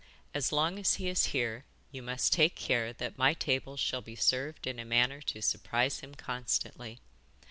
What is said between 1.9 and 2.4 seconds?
you must